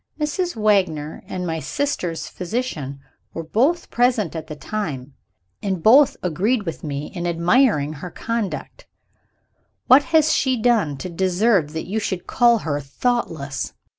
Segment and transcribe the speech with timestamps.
[0.19, 0.55] Mrs.
[0.55, 3.01] Wagner and my sister's physician
[3.35, 5.13] were both present at the time,
[5.61, 8.87] and both agreed with me in admiring her conduct.
[9.85, 13.73] What has she done to deserve that you should call her thoughtless?"